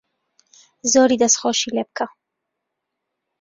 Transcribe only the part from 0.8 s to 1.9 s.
زۆری دەسخۆشی لێ